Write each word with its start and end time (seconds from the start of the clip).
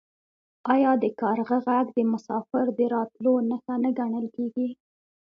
آیا 0.73 0.91
د 1.03 1.05
کارغه 1.21 1.57
غږ 1.67 1.87
د 1.97 1.99
مسافر 2.11 2.65
د 2.77 2.79
راتلو 2.95 3.33
نښه 3.49 3.75
نه 3.83 3.89
ګڼل 3.99 4.25
کیږي؟ 4.35 4.69